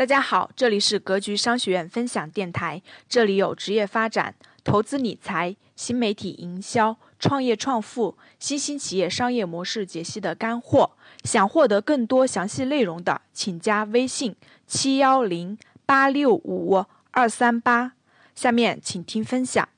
[0.00, 4.34] 大家好，这里是格局商学院分享电台，这里有职业发展、
[4.64, 10.92] 投资理财、新媒体营销、创业创富、新兴企业商业模式解析的干货。
[11.24, 14.34] 想获得更多详细内容的，请加微信
[14.66, 17.92] 七幺零八六五二三八。
[18.34, 19.68] 下面请听分享。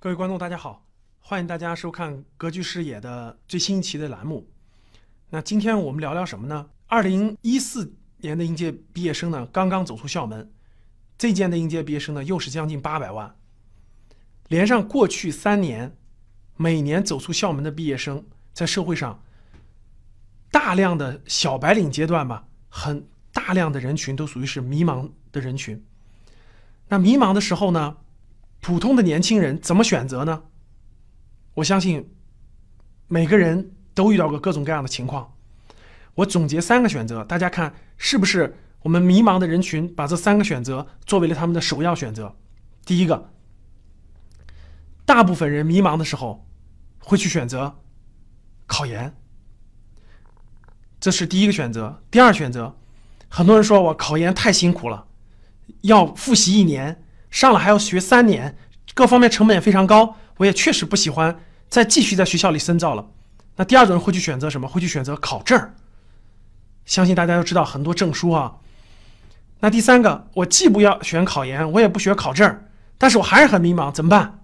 [0.00, 0.86] 各位观众，大家好，
[1.18, 4.48] 欢迎大家收看格局视野的最新一期的栏目。
[5.30, 6.70] 那今天我们聊聊什么呢？
[6.86, 10.52] 二零一四年的应届毕业生呢，刚刚走出校门，
[11.18, 13.34] 这届的应届毕业生呢，又是将近八百万。
[14.46, 15.96] 连上过去三年，
[16.56, 19.20] 每年走出校门的毕业生，在社会上
[20.52, 25.84] 大量的小白领阶段吧，很大量的人群都属于是迷茫的人群。
[26.86, 27.96] 那迷茫的时候呢？
[28.60, 30.42] 普通的年轻人怎么选择呢？
[31.54, 32.14] 我相信
[33.06, 35.34] 每个人都遇到过各种各样的情况。
[36.16, 42.36] 我总结三个选择，大家看是不是我们迷茫的人群把这三个选择作为了他们的首要选择？
[42.84, 43.30] 第一个，
[45.04, 46.46] 大部分人迷茫的时候
[46.98, 47.80] 会去选择
[48.66, 49.14] 考研，
[51.00, 52.02] 这是第一个选择。
[52.10, 52.76] 第二选择，
[53.28, 55.06] 很多人说我考研太辛苦了，
[55.82, 57.02] 要复习一年。
[57.30, 58.56] 上了还要学三年，
[58.94, 60.16] 各方面成本也非常高。
[60.38, 63.06] 我也确实不喜欢再继续在学校里深造了。
[63.56, 64.68] 那第二种人会去选择什么？
[64.68, 65.74] 会去选择考证
[66.86, 68.54] 相信大家都知道很多证书啊。
[69.60, 72.64] 那第三个，我既不要选考研，我也不学考证
[72.96, 74.38] 但是我还是很迷茫，怎么办？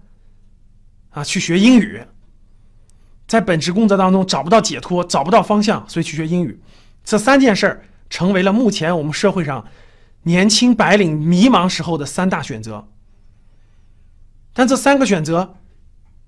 [1.11, 2.03] 啊，去学英语，
[3.25, 6.59] 在本职工作当中找不到解脱，找不到方向，所以去学英语。
[7.05, 9.65] 这三件事儿成为了目前我们社会上。
[10.25, 12.87] 年轻白领迷茫时候的三大选择，
[14.53, 15.57] 但这三个选择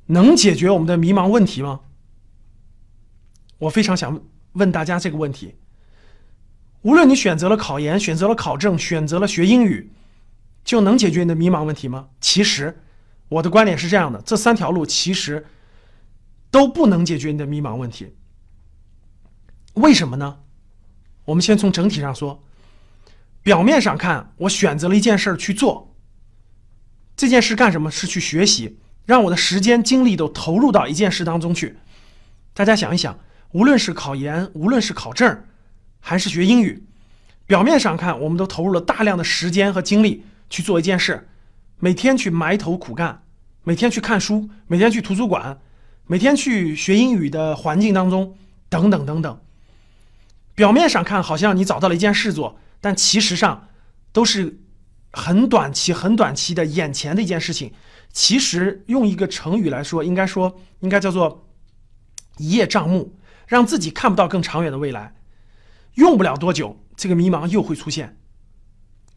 [0.05, 1.79] 能解决我们的迷茫问题吗？
[3.57, 4.21] 我非常想
[4.53, 5.55] 问大家这个问题。
[6.83, 9.91] 无论你选择了考研，选择了考证，选择了学英语，
[10.63, 12.09] 就能解决你的迷茫问题吗？
[12.21, 12.79] 其实，
[13.29, 15.47] 我的观点是这样的：这三条路其实
[16.51, 18.15] 都不能解决你的迷茫问题。
[19.73, 20.37] 为什么呢？
[21.25, 22.43] 我们先从整体上说。
[23.47, 25.95] 表面上看，我选择了一件事去做。
[27.15, 27.89] 这件事干什么？
[27.89, 31.77] 是去学习，让我的时间精力都投入到一件事当中去。
[32.53, 33.17] 大家想一想，
[33.53, 35.45] 无论是考研，无论是考证，
[36.01, 36.83] 还是学英语，
[37.45, 41.29] 表面上看，我们都投入了大量的时间和精力去做一件事，
[41.79, 43.23] 每天去埋头苦干，
[43.63, 45.57] 每天去看书，每天去图书馆，
[46.05, 48.35] 每天去学英语的环境当中，
[48.67, 49.39] 等等等等。
[50.53, 52.59] 表面上看，好像你找到了一件事做。
[52.79, 53.69] 但其实上，
[54.11, 54.59] 都是
[55.11, 57.73] 很短期、很短期的眼前的一件事情。
[58.13, 61.49] 其实用一个成语来说，应该说应该叫做
[62.37, 63.15] 一叶障目，
[63.47, 65.15] 让自己看不到更长远的未来。
[65.95, 68.17] 用不了多久，这个迷茫又会出现。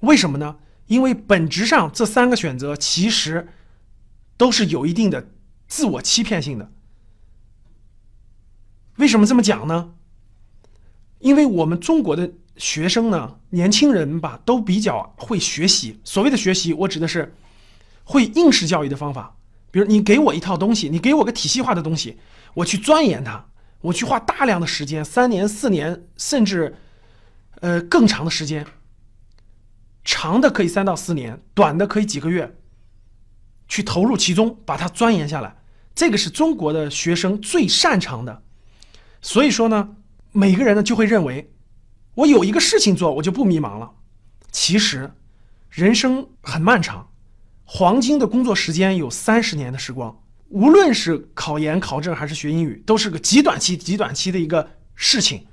[0.01, 0.57] 为什么呢？
[0.87, 3.49] 因为本质上这三个选择其实
[4.37, 5.31] 都是有一定的
[5.69, 6.73] 自我欺骗性的。
[8.97, 9.95] 为什么这么讲呢？
[11.19, 12.33] 因为我们中国的。
[12.61, 15.99] 学生呢，年轻人吧，都比较会学习。
[16.05, 17.35] 所谓的学习，我指的是
[18.05, 19.35] 会应试教育的方法。
[19.71, 22.19] 比如你给我一套东西，你给我个体系化的东西，
[22.53, 23.43] 我去钻研它，
[23.81, 26.77] 我去花大量的时间，三年、四年，甚至
[27.61, 28.67] 呃更长的时间，
[30.05, 32.55] 长的可以三到四年，短的可以几个月，
[33.69, 35.57] 去投入其中，把它钻研下来。
[35.95, 38.43] 这个是中国的学生最擅长的。
[39.23, 39.97] 所以说呢，
[40.33, 41.51] 每个人呢就会认为。
[42.21, 43.91] 我有一个事情做，我就不迷茫了。
[44.51, 45.13] 其实，
[45.71, 47.09] 人生很漫长，
[47.65, 50.23] 黄金的工作时间有三十年的时光。
[50.49, 55.47] 无论是考研、考证还是学英语，都是个极短期、极短期的一个事情，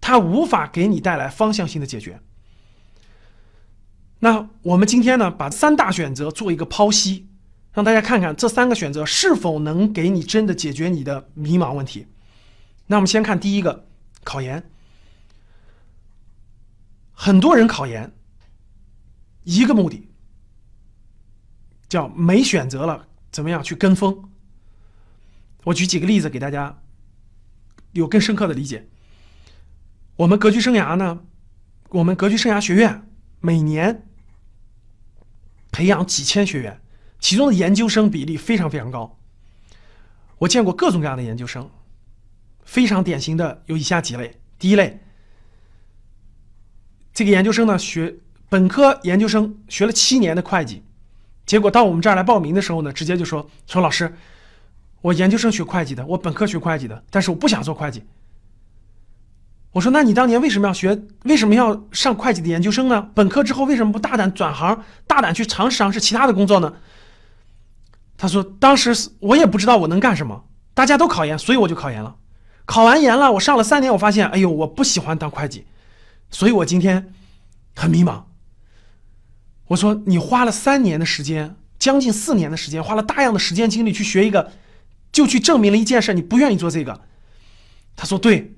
[0.00, 2.20] 它无法给你带来方向性的解决。
[4.20, 7.26] 那我们今天呢，把三大选择做一个剖析，
[7.72, 12.06] 让大家看看这三个选择是否能给你真的解决你的迷茫问题。
[12.86, 13.86] 那我们先看第一个，
[14.24, 14.62] 考研。
[17.18, 18.12] 很多人考研，
[19.44, 20.10] 一个目的
[21.88, 24.28] 叫没选择了，怎么样去跟风？
[25.64, 26.82] 我举几个例子给大家
[27.92, 28.86] 有更深刻的理解。
[30.16, 31.24] 我们格局生涯呢，
[31.88, 33.08] 我们格局生涯学院
[33.40, 34.06] 每年
[35.72, 36.82] 培养几千学员，
[37.18, 39.18] 其中的研究生比例非常非常高。
[40.38, 41.70] 我见过各种各样的研究生，
[42.62, 45.00] 非常典型的有以下几类：第一类。
[47.16, 48.14] 这个研究生呢，学
[48.50, 50.82] 本科研究生学了七年的会计，
[51.46, 54.14] 结果到我们这儿来报名的时候呢，直接就说说老师，
[55.00, 58.02] 我研究生学会计的，我本科学会计的，但是我不想做会计。
[59.72, 63.08] 我说那你当年为什么要学，为什么要上会计的研究生呢？
[63.14, 66.70] 本科之后为什么不大胆转行，大胆去尝试尝试其他的工作呢？
[68.18, 72.14] 他说当时我也不知道我能干什么，大家都考研，所以我就考研了。
[72.66, 75.64] 考完研了，我上了三年，我发现，哎呦，我不喜欢当会计，
[76.30, 77.12] 所以我今天
[77.74, 78.24] 很迷茫。
[79.68, 84.52] 我说你花了三年的时间，将近四年的时间，花了大量的时间精力去学一个，
[85.10, 87.02] 就去证明了一件事，你不愿意做这个。
[87.94, 88.52] 他说对。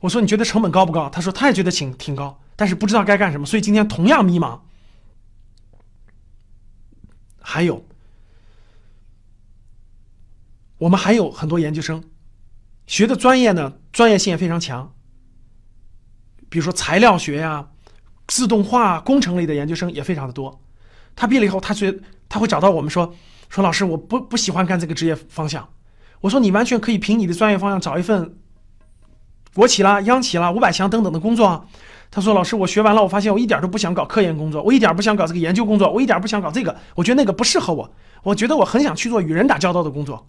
[0.00, 1.10] 我说你觉得成本高不高？
[1.10, 4.60] 他说他也觉得挺挺高，但是不知道该干什么，所以今天同样迷茫。
[7.38, 7.84] 还有，
[10.78, 12.02] 我们还有很多研究生，
[12.86, 14.94] 学的专业呢，专业性也非常强。
[16.50, 17.66] 比如说材料学呀、
[18.26, 20.60] 自动化、工程类的研究生也非常的多。
[21.16, 21.98] 他毕业了以后，他觉
[22.28, 23.14] 他会找到我们说
[23.48, 25.66] 说老师，我不不喜欢干这个职业方向。
[26.20, 28.36] 我说你完全可以凭你的专业方向找一份。
[29.52, 31.64] 国企啦、央企啦、五百强等等的工作啊，
[32.08, 37.92] 他说：“老师，我学完了，我发现我一点都不想搞科研工作，我一点不想搞这个研究工作，我一点不想搞这个，我觉得那个不适合我。
[38.22, 40.24] 我觉得我很想去做与人打交道的工作。”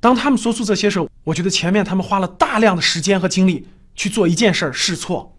[0.00, 3.68] 当他们说出这些时候，我觉得前面他们花了大量的时间和精力
[3.98, 5.36] 去做一件事儿试错。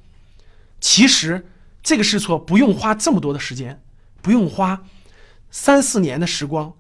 [0.81, 1.47] 其实
[1.81, 3.81] 这个试错不用花这么多的时间，
[4.21, 4.83] 不用花
[5.49, 6.75] 三四年的时光，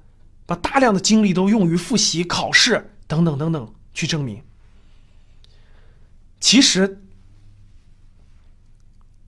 [0.45, 4.43] 把大量的精力都用于复习、考试等等等等去证明。
[6.41, 7.01] 其实，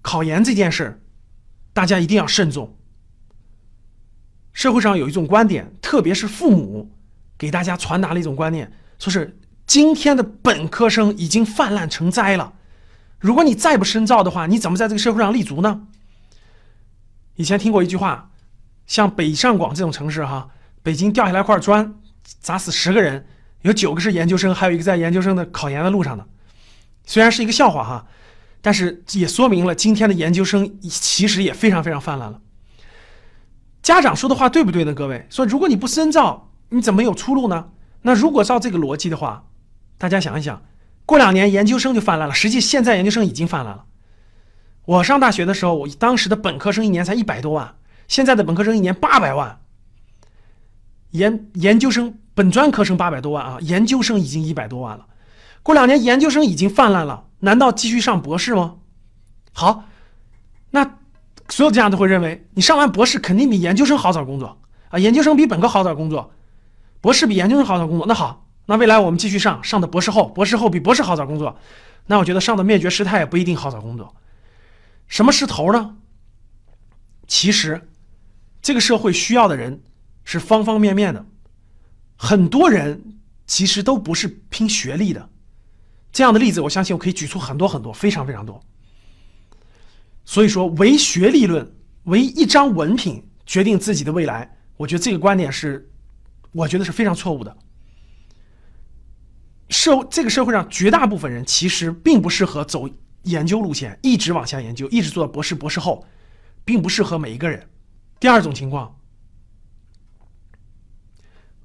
[0.02, 1.00] 考研这件事儿
[1.72, 2.78] 大家一定要慎重。
[4.52, 6.92] 社会上有一种观点，特别是父母
[7.38, 9.40] 给大家传达了一种观念，说是
[9.72, 12.52] 今天的本科生已经泛滥成灾了，
[13.20, 15.88] 如果你再不深造的话，你怎么在这个社会上立足呢？
[17.36, 18.32] 以前听过一句话，
[18.86, 20.50] 像北上广这种城市，哈，
[20.84, 21.96] 北京掉下来块砖
[22.42, 23.26] 砸死十个人，
[23.62, 26.26] 有九个是研究生，还有一个在研究生的考研的路上呢。
[27.06, 28.06] 虽然是一个笑话哈，
[28.60, 32.42] 但是也说明了今天的研究生其实也非常非常泛滥了。
[33.82, 34.94] 家长说的话对不对呢？
[34.94, 37.70] 各位说，如果你不深造，你怎么有出路呢？
[38.02, 39.46] 那如果照这个逻辑的话，
[40.02, 40.64] 大家想一想，
[41.06, 42.34] 过两年研究生就泛滥了。
[42.34, 43.86] 实际现在研究生已经泛滥了。
[44.86, 47.76] 我上大学的时候，我当时的本科生一年才一百多万，
[48.08, 49.60] 现在的本科生一年八百万。
[51.12, 55.06] 研研究生本专科生八百多万啊，研究生已经一百多万了。
[55.62, 58.78] 过两年研究生已经泛滥了，难道继续上博士吗？
[59.54, 59.84] 好，
[60.72, 60.98] 那
[61.50, 64.58] 所有家长都会认为，你上完博士肯定比研究生好找工作
[64.90, 66.32] 啊，研究生比本科好找工作，
[67.02, 68.08] 博士比研究生好找工作。
[68.08, 71.60] 那好，那未来我们继续上，上的博士后，博士后比博士好找工作，
[72.06, 74.16] 那我觉得上的灭绝师太也不一定好找工作。
[75.08, 75.98] 什么是头呢？
[77.28, 77.90] 其实，
[78.62, 79.84] 这个社会需要的人
[80.24, 81.26] 是方方面面的，
[82.16, 85.30] 很多人其实都不是拼学历的。
[86.14, 88.64] 这样的例子，我相信我可以举出很多很多，非常非常多。
[90.24, 91.70] 所以说，唯学历论，
[92.04, 95.92] 唯一张文凭决定自己的未来，我觉得这个观点是，
[96.54, 97.54] 我觉得是非常错误的。
[99.72, 102.88] 社这个社会上绝大部分人其实并不适合走
[103.24, 106.06] 研究路线，一直往下研究，一直做到博士、博士后，
[106.64, 107.68] 并不适合每一个人。
[108.20, 108.96] 第二种情况。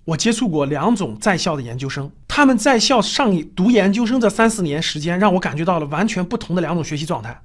[0.05, 7.43] 我接触过两种在校的研究生，他们在校上读研究生这三四年时间，让我感觉到了完全不同的两种学习状态。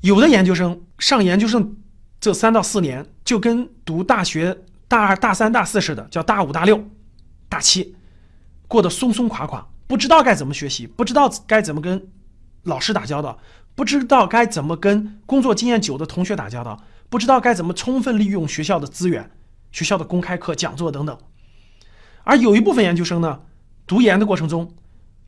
[0.00, 1.76] 有的研究生上研究生
[2.18, 6.84] 这三到四年，就跟读大学大二、大三、大四似的，叫大五、大六、
[7.48, 7.94] 大七，
[8.68, 12.08] 过得松松垮垮，不知道该怎么学习，不知道该怎么跟
[12.64, 13.38] 老师打交道，
[13.74, 19.30] 不知道该怎么跟工作经验久的同学打交道，不知道该怎么充分利用学校的资源。
[19.72, 21.18] 学校的公开课、讲座等等，
[22.24, 23.40] 而有一部分研究生呢，
[23.86, 24.74] 读研的过程中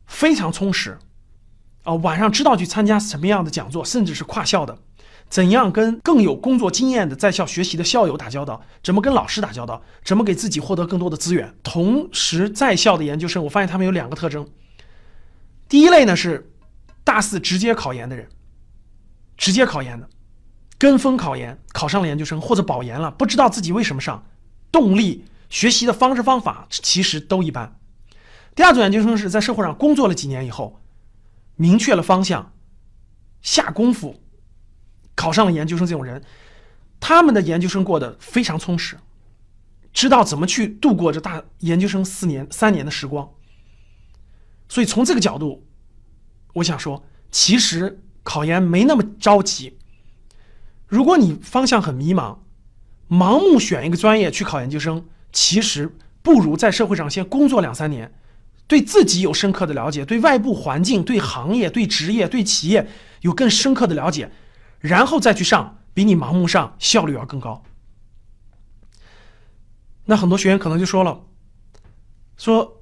[0.07, 0.97] 非常充实，
[1.83, 4.79] 啊，晚上知道去参加什么样的讲座，甚至是跨校的，
[5.29, 11.53] 怎样跟更有工作经验的在校学习的校友打交道，怎么跟老师打交道，怎么给自己获得更多的资源。
[11.61, 14.47] 同时，在校的研究生，我发现他们有两个特征：
[15.67, 16.51] 第一类呢是
[17.03, 18.27] 大四直接考研的人，
[19.37, 20.09] 直接考研的，
[20.79, 24.25] 跟风考研，考上了研究生或者保研了，不知道自己为什么上。
[24.71, 27.79] 动力、学习的方式方法其实都一般。
[28.55, 30.79] 第二种研究生是在社会上工作了几年以后，
[31.55, 32.51] 明确了方向，
[33.41, 34.21] 下功夫，
[35.19, 35.85] 考上了研究生。
[35.85, 36.23] 这种人，
[36.97, 38.95] 他们的研究生过得非常充实，
[39.91, 43.29] 知道怎么去度过这大研究生四年、三年的时光。
[44.69, 45.67] 所以从这个角度，
[46.53, 49.77] 我想说，其实考研没那么着急，
[50.87, 52.37] 如果你方向很迷茫，
[53.09, 58.13] 盲目选一个专业去考研究生，其实不如在社会上先工作两三年，
[58.67, 62.87] 对自己有深刻的了解，对外部环境、对行业、对职业、对企业
[63.19, 64.31] 有更深刻的了解，
[64.79, 67.63] 然后再去上，比你盲目上效率要更高。
[70.05, 71.21] 那很多学员可能就说了，
[72.37, 72.81] 说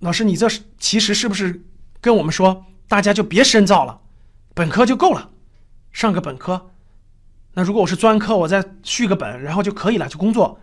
[0.00, 1.64] 老师，你这其实是不是
[2.00, 4.00] 跟我们说，大家就别深造了，
[4.54, 5.30] 本科就够了，
[5.92, 6.70] 上个本科。
[7.54, 10.60] 那如果我是专科，我再续个本，然后就可以了，就工作。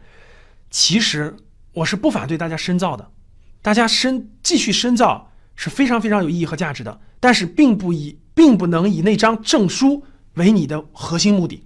[0.69, 1.35] 其实
[1.71, 3.11] 我是不反对大家深造的，
[3.61, 6.99] 大家深继续深造是非常非常有意义和价值的。
[7.19, 11.65] 但是并不以，并不能以那张证书为你的核心目的。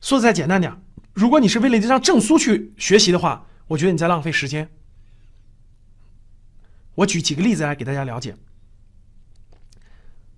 [0.00, 0.82] 说的再简单点，
[1.12, 4.70] 如果你是为了这张证书去学习的话，我觉得你在浪费时间。
[6.94, 8.36] 我举几个例子来给大家了解。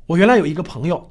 [0.07, 1.11] 我原来有一个朋友。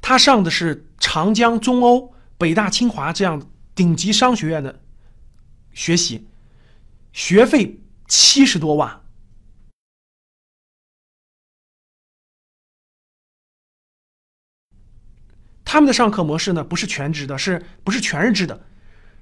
[0.00, 4.80] 他上的是长江中欧、北大、清华这样顶级商学院的
[5.72, 6.28] 学习，
[7.12, 9.02] 学费七十多万。
[15.66, 18.58] 他们的上课模式呢，不是全职的，是不是全日制的？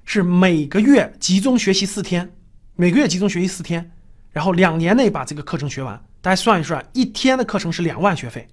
[0.05, 2.31] 是每个月集中学习四天，
[2.75, 3.91] 每个月集中学习四天，
[4.31, 5.99] 然后两年内把这个课程学完。
[6.21, 8.47] 大家算一算，一天的课程是两万学费。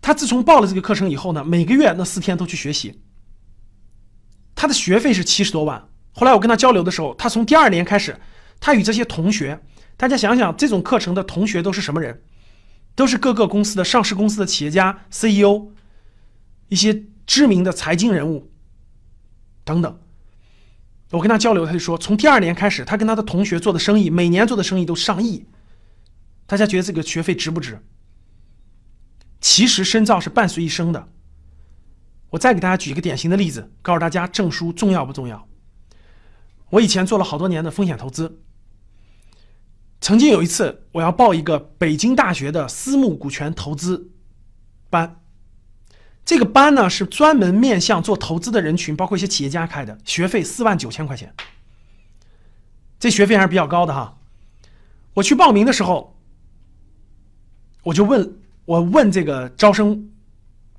[0.00, 3.02] 他自从报了这个课程以后呢，每个月那四天都去学习。
[4.54, 5.84] 他的学费是七十多万。
[6.12, 8.16] 后来我跟他交流的时候，他从第二年开始，
[8.60, 9.60] 他与这些同学，
[9.96, 12.22] 大家想想，这种课程的同学都是什么人？
[12.98, 15.68] 都是各个公司的上市公司的企业家、CEO，
[16.66, 18.50] 一些知名的财经人物
[19.62, 20.00] 等等。
[21.12, 25.46] 我跟他交流，他就说，从第二年开始，他跟他的同学做的生意，每年做的生意都上亿。
[26.44, 27.80] 大家觉得这个学费值不值？
[29.40, 31.06] 其实深造是伴随一生的。
[32.30, 35.46] 我再给大家举一个典型的例子，告诉大家证书重要不重要。
[36.70, 38.40] 我以前做了好多年的风险投资，
[40.00, 44.10] 曾经有一次我要报一个北京大学的私募股权投资
[44.90, 45.20] 班，
[46.24, 51.34] 这个班呢是专门面向做投资的人群，包括一些企业家开的，学费四万九千块钱，
[52.98, 54.18] 这学费还是比较高的哈。
[55.14, 56.16] 我去报名的时候，
[57.84, 58.34] 我就问。
[58.68, 60.10] 我问这个招生，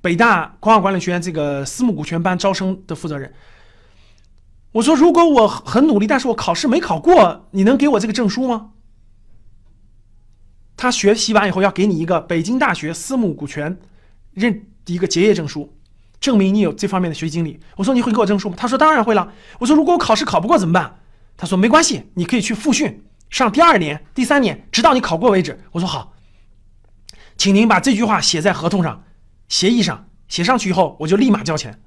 [0.00, 3.34] 北大光华管理学院这个私募股权班招生的负责人，
[4.70, 8.70] 我说：“如果我很努力，但是我考试没考过，你能给我这个证书吗？”
[10.80, 13.78] 他学习完以后要给你一个北京大学私募股权
[14.32, 15.76] 认一个结业证书，
[16.18, 17.60] 证明你有这方面的学习经历。
[17.76, 20.98] 我说：“你会给我证书吗？”他说：“当然会了。”我说：“如果我考试考不过怎么办？”
[21.36, 26.14] 他说：“没关系，你可以去复训，上第二年、第三年，直到你考过为止。”我说：“好。”
[27.36, 29.04] 请您把这句话写在合同上、
[29.48, 31.78] 协议上，写上去以后，我就立马交钱。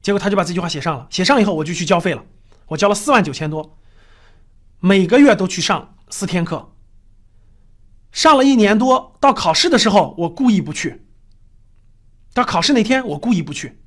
[0.00, 2.24] 结果他就把这句话写上了，写上以后我就去交费了，
[2.68, 3.76] 我交了四万九千多，
[4.78, 6.70] 每个月都去上四天课。
[8.14, 11.02] 上了一年多，到考试的时候我故意不去。
[12.32, 13.80] 到考试那天我故意不去，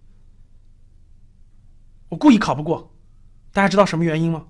[2.10, 2.94] 我故意考不过。
[3.54, 4.48] 大家知道什么原因吗？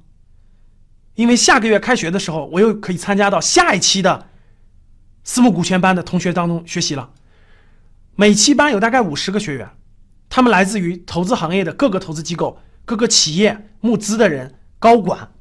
[1.14, 4.28] 因为下个月开学的时候，我又可以参加到下一期的。
[5.24, 7.12] 私募股权班的同学当中学习了，
[8.16, 9.70] 每期班有大概五十个学员，
[10.28, 15.32] 他们来自于投资行业的各个投资机构、各个企业募资的人、高管。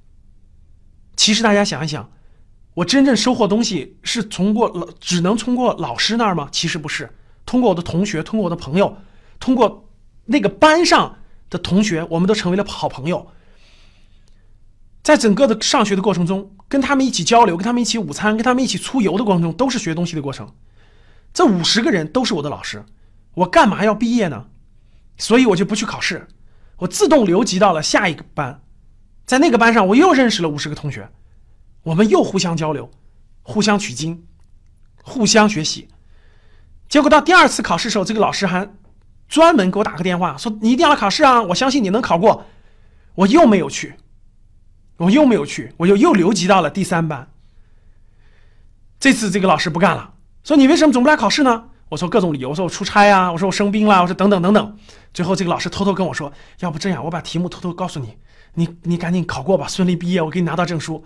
[1.16, 2.10] 其实大家想一想，
[2.76, 6.46] 我真正收获东西是通过老，只能通过老师那儿吗？
[6.52, 7.10] 其实不是，
[7.46, 8.98] 通过我的同学，通过我的朋友，
[9.40, 9.88] 通过
[10.26, 11.16] 那个班上
[11.48, 13.28] 的同学，我们都成为了好朋友。
[15.02, 20.52] 在整个的上学的过程中，跟他们一起交流，跟他们一起午餐，跟他们一起出游的过程中，都是学东西的过程。
[21.32, 22.84] 这五十个人都是我的老师，
[23.36, 24.48] 我干嘛要毕业呢？
[25.16, 26.28] 所以我就不去考试，
[26.76, 28.60] 我自动留级到了下一个班，
[29.24, 31.08] 在那个班上，我又认识了五十个同学，
[31.86, 32.90] 我们又互相交流，
[33.42, 34.26] 互相取经，
[35.04, 35.86] 互相学习。
[36.88, 38.68] 结果到第二次考试的时候，这个老师还
[39.28, 42.44] 专门给我打个电话，说你一定要考试啊，我相信你能考过。
[43.14, 43.94] 我又没有去。
[44.96, 47.28] 我又没有去，我又又留级到了第三班。
[48.98, 51.68] 这次这个老师不干了，说你为什么总不来考试呢？
[51.88, 54.76] 我说各种理由，我说我出差啊，我说我生病了，我说等等等等。
[55.14, 58.16] 最后这个老师偷偷跟我说，要不这样，我把题目偷偷告诉你，
[58.54, 61.04] 你你赶紧考过吧，顺利毕业，我给你拿到证书。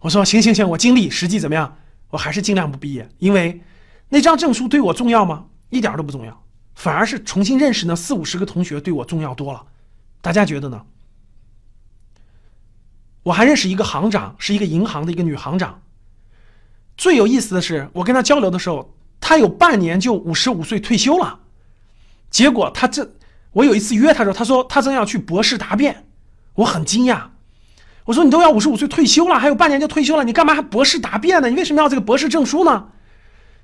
[0.00, 1.76] 我说行行行，我尽力，实际怎么样？
[2.10, 3.62] 我还是尽量不毕业，因为
[4.08, 5.46] 那张证书对我重要吗？
[5.68, 6.42] 一点都不重要，
[6.74, 9.64] 反而是重新认识那四五十个同学对我重要多了。
[10.20, 10.84] 大家觉得呢？
[13.22, 15.82] 我还认识一个行长，是一个银行的一个女行长。
[16.96, 21.38] 最有意思的是，我跟她交流的时候，她他有半年就五十五岁退休了。
[22.30, 23.08] 结果他这，
[23.52, 26.04] 我有一次约他说，他说他正要去博士答辩，
[26.54, 27.29] 我很惊讶。
[28.10, 31.48] 我说你都要五十五岁退休了，还有半年就退休了，你干嘛还博士答辩呢？
[31.48, 32.88] 你为什么要这个博士证书呢？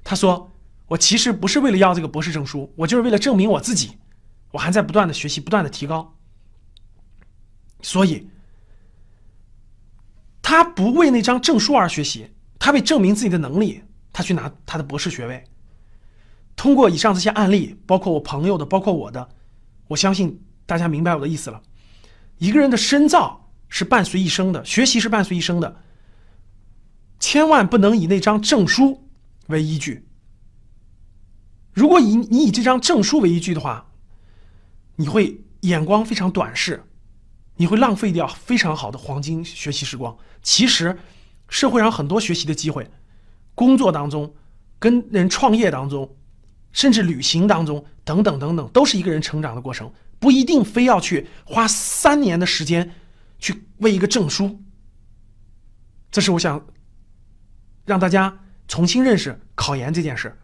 [0.05, 0.53] 他说
[0.87, 3.99] 我其实不是为了要这个博士证书，我就是为了证明我自己，
[4.53, 6.17] 我还在不断的学习，不断的提高。
[7.83, 8.29] 所以，
[10.41, 15.43] 他不为那张证书而学习，他为证明自己的能力，他去拿他的博士学位。
[16.55, 19.29] 通过以上这些案例，包括我朋友的，包括我的，
[19.88, 21.61] 我相信大家明白我的意思了。
[22.38, 25.82] 一个人的深造是伴随一生的，学习是伴随一生的，
[27.18, 29.08] 千万不能以那张证书
[29.49, 30.06] 为依据。
[31.73, 33.87] 如果以你以这张证书为依据的话，
[34.96, 36.82] 你会眼光非常短视，
[37.56, 40.16] 你会浪费掉非常好的黄金学习时光。
[40.42, 40.99] 其实，
[41.49, 42.90] 社会上很多学习的机会，
[43.54, 44.35] 工作当中，
[44.78, 46.16] 跟人创业当中。
[46.73, 52.92] 甚至旅行当中，等等等等，都是一个人成长的过程，不一定非要去花三年的时间
[53.38, 54.62] 去为一个证书。
[56.11, 56.64] 这是我想
[57.85, 58.38] 让大家
[58.69, 60.37] 重新认识考研这件事。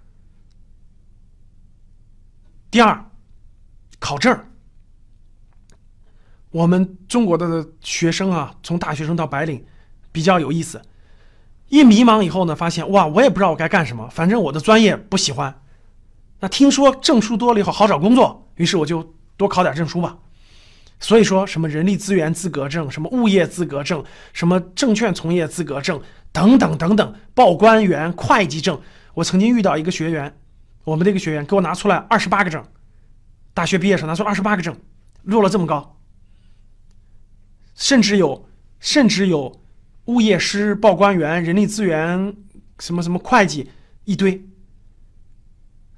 [2.71, 3.11] 第二，
[3.99, 4.39] 考证
[6.51, 9.65] 我们中国的学生啊，从大学生到白领，
[10.11, 10.83] 比较有意思。
[11.69, 15.63] 一迷茫以后呢，发现哇，我也不知道我该干什么，反正我的专业不喜欢。
[16.41, 20.19] 那听说证书多了以后好找工作，于是我就多考点证书吧。
[21.03, 28.81] 所以说什么人力资源资格证、什么物业资格证、什么证券从业资格证等等等等，报关员、会计证。
[29.13, 30.33] 我曾经遇到一个学员，
[30.85, 32.65] 我们这个学员给我拿出来二十八个证，
[33.53, 34.77] 大学毕业时拿出二十八个证，
[35.25, 35.99] 落了这么高。
[37.75, 39.61] 甚至有，甚至有
[40.05, 42.37] 物业师、报关员、人力资源、
[42.79, 43.69] 什么什么会计
[44.05, 44.47] 一堆。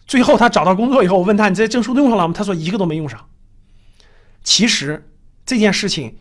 [0.06, 3.20] 最后他找到工作以后，我问他：“你这些证书都用上了吗？”他说：“一个都没用上。”
[4.44, 5.10] 其实
[5.44, 6.18] 这件事情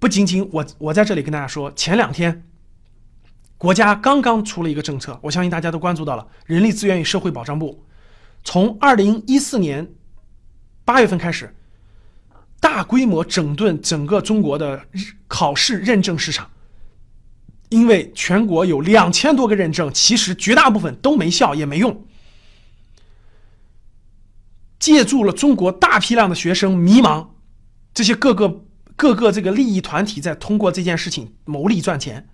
[0.00, 2.44] 不仅仅我我在这里跟大家说，前两天
[3.56, 6.26] 国家刚刚出了一个政策，我相信大家都关注到了。
[6.46, 7.84] 人力资源与社会保障部
[8.42, 9.92] 从二零一四年
[10.84, 11.54] 八月份开始，
[12.60, 14.84] 大规模整顿整个中国的
[15.28, 16.50] 考试认证市场，
[17.68, 22.06] 因为全国有两千多个认证，其实绝大部分都没效也没用。
[24.78, 27.28] 借助了中国大批量的学生迷茫，
[27.94, 28.64] 这些各个
[28.96, 32.28] 各个这个利益团体在通过这件事情牟利赚钱。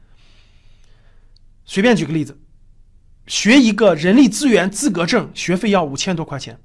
[1.64, 2.40] 随便举个例子，
[3.26, 6.58] 学一个人力资源资格证，学费要五千多块钱，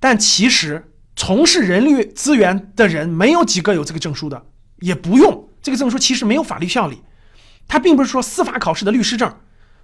[0.00, 4.46] 但其实从事人力资源的人没有几个有这个证书的，
[4.80, 7.02] 也不用这个证书，其实没有法律效力。
[7.68, 9.32] 它并不是说司法考试的律师证，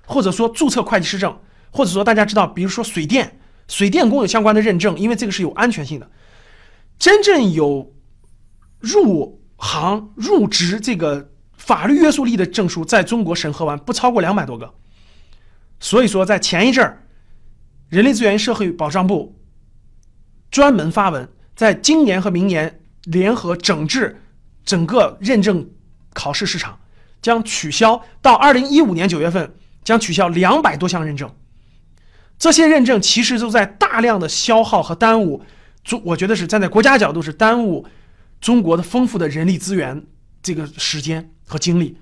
[0.07, 1.39] 或者说注册会计师证，
[1.71, 3.39] 或者说大家知道，比如说水电。
[3.69, 6.11] 水电工有相关的认证，因为这个是有安全性的。
[6.99, 7.95] 真正有
[8.79, 14.73] 入行入职这个法律约束力的证书，在中国审核完不超过两百多个。
[15.81, 17.03] 所以说，在前一阵儿，
[17.89, 19.39] 人力资源社会保障部
[20.51, 24.21] 专门发文，在今年和明年联合整治
[24.65, 25.69] 整个认证
[26.13, 26.79] 考试市场，
[27.21, 31.31] 将取消到二零一五年九月份将取消两百多项认证。
[32.45, 35.43] 这些认证其实都在大量的消耗和耽误，
[35.83, 37.87] 中我觉得是站在国家角度是耽误
[38.39, 40.05] 中国的丰富的人力资源
[40.43, 41.97] 这个时间和精力，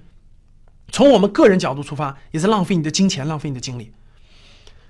[0.90, 3.92] 从我们个人角度出发，也在浪费你的金钱，浪费你的精力。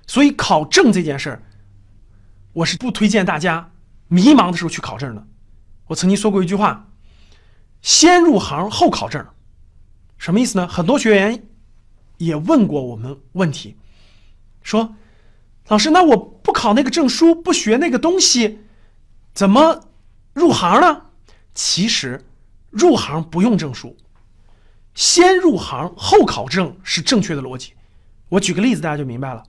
[0.06, 1.42] 所以考证这件事儿，
[2.54, 3.72] 我是不推荐大家
[4.08, 5.26] 迷茫的时候去考证的。
[5.88, 6.88] 我曾经说过一句话：
[7.82, 9.22] 先入行后考证，
[10.16, 10.66] 什么意思呢？
[10.66, 11.44] 很多学员
[12.16, 13.76] 也问过我们问题，
[14.62, 14.94] 说。
[15.72, 18.58] 老师，那我不考那个证书，不学那个东西，
[19.32, 19.88] 怎么
[20.34, 21.04] 入行呢？
[21.54, 22.26] 其实，
[22.68, 23.96] 入行不用证书，
[24.94, 27.72] 先入行后考证是正确的逻辑。
[28.28, 29.44] 我举个例子，大家就明白了。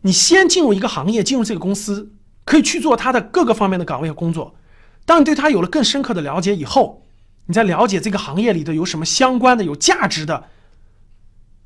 [0.00, 2.10] 你先进入一个行业，进入这个公司，
[2.44, 4.56] 可以去做它的各个方面的岗位和工作。
[5.04, 7.06] 当你对它有了更深刻的了解以后，
[7.44, 10.48] 你再了解这个行业里头有什么相关的、有价值的、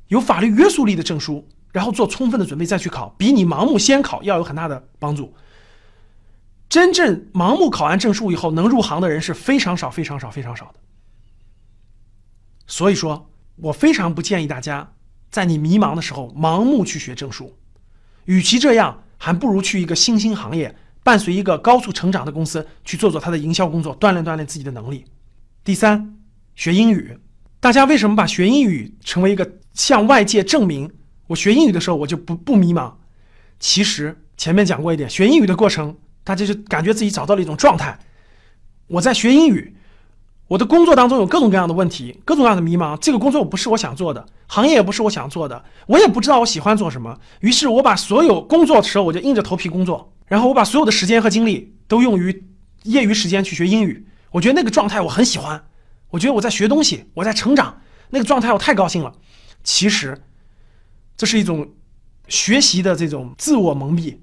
[0.09, 1.47] 有法律约束力的证书。
[1.71, 5.33] 然后做充分的准备再去考，比你盲目先考要有很大的帮助。
[6.67, 10.79] 真正盲目考完证书以后能入行的人是非常少、非常少、非常少的。
[12.65, 14.93] 所以说我非常不建议大家
[15.29, 17.57] 在你迷茫的时候盲目去学证书，
[18.25, 25.03] 与其这样，还不如去一个新兴行业，伴随一个高速成长的公司去做做他的营销工作，锻炼锻炼自己的能力。
[25.63, 26.17] 第三，
[26.55, 27.17] 学英语，
[27.59, 30.89] 大家为什么把学英语成为一个向外界证明？
[31.31, 32.91] 我学英语的时候我就不不迷茫。
[33.57, 37.97] 其实前面讲过一点，学英语的过程，大家就感觉自己找到了一种状态。
[38.87, 39.73] 我在学英语，
[40.49, 42.97] 我的工作当中有各种各样的问题，各种各样的迷茫。
[42.97, 47.17] 这个工作不是我想做的，行业也不是我想做的，我也不知道我喜欢做什么。
[47.39, 52.43] 于是我把所有工作的时候我就硬着头皮工作，然后我把所有的时间和精力都用于
[52.83, 54.05] 业余时间去学英语。
[54.31, 55.63] 我觉得那个状态我很喜欢，
[56.09, 59.13] 我觉得我在学东西，我在成长，那个状态我太高兴了。
[59.63, 60.19] 其实，
[61.21, 61.75] 这是一种。
[62.27, 64.17] 学习的这种自我蒙蔽。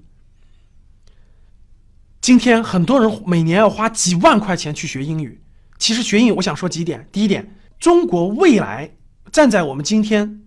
[2.19, 5.43] 今天很多人每年要花几万块钱去学英语。
[5.77, 7.07] 其实学英语，我想说几点。
[7.11, 8.97] 第一点，中国未来
[9.31, 10.41] 站在我们今天，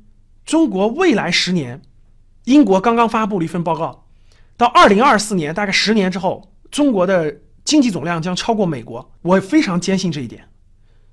[0.44, 1.80] 中国未来十年，
[2.46, 4.06] 英国刚刚发布了一份报告，
[4.56, 9.12] 到二零二四年，大概十年之后，中国的经济总量将超过美国。
[9.22, 10.48] 我非常坚信这一点。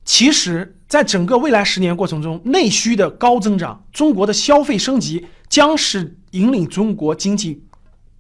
[0.06, 7.64] 其实，在整个未来十年过程中，内需的高增长，中国的消费升级将是引领中国经济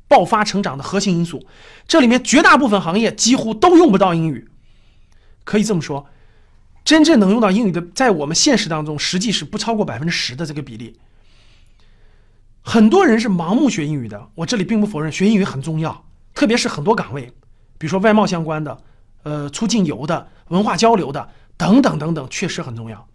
[0.07, 1.43] 爆发成长的核心因素。
[1.87, 4.47] 这里面绝大部分行业几乎都用不到英语，
[5.43, 6.05] 可以这么说，
[6.85, 10.99] 真正能用到英语的，在我们现实当中，实际是不超过百分之十的这个比例。
[12.61, 17.33] 很多人是盲目学英语的，我这里并不否认学英语很重要，特别是很多岗位，
[17.79, 18.77] 比如说外贸相关的，
[19.23, 21.29] 呃，出境游的，文化交流的。
[21.59, 23.05] 等等等等，确实很重要。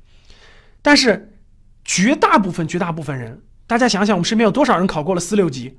[0.82, 1.40] 但是，
[1.82, 5.78] 绝大部分、绝大部分人，大家想想，我们身边有多少人考过了四六级？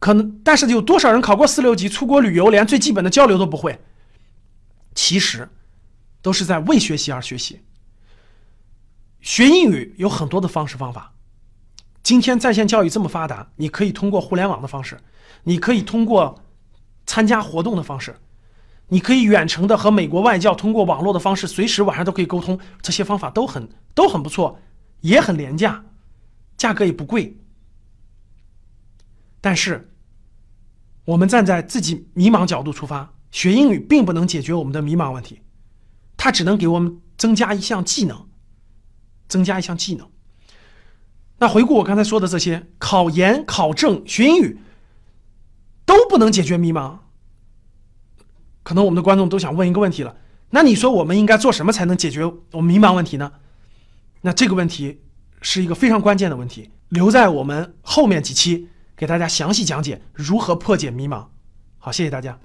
[0.00, 3.80] 可能，但是有多少人考过四六级，出国旅游连最基本的交流都不会？
[4.92, 5.48] 其实，
[6.20, 7.60] 都是在为学习而学习。
[9.20, 11.14] 学英语有很多的方式方法。
[12.02, 14.98] 今天在线教育这么发达，你可以通过互联网的方式，
[15.44, 16.42] 你可以通过
[17.06, 18.16] 参加活动的方式。
[18.88, 22.58] 你可以远程的和美国外教通过网络的方式，随时晚上都可以沟通。
[22.82, 24.60] 这些方法都很都很不错，
[25.00, 25.84] 也很廉价，
[26.56, 27.36] 价格也不贵。
[29.40, 29.90] 但是，
[31.04, 35.40] 我们站在自己迷茫角度出发，学英语并不能解决我们的迷茫问题，
[36.16, 38.28] 它只能给我们增加一项技能，
[39.28, 40.08] 增加一项技能。
[41.38, 44.58] 那回顾我刚才说的这些，考研、考证、学英语，
[45.84, 46.98] 都不能解决迷茫。
[48.64, 50.16] 可能我们的观众都想问一个问题了，
[50.50, 53.30] 那你说我们应该做什么才能解决我们迷茫问题呢？
[54.22, 55.02] 那这个问题
[55.42, 61.26] 是一个非常关键的问题，留在我们后面几期给大家详细讲解如何破解迷茫。
[61.78, 62.38] 好，谢谢大家。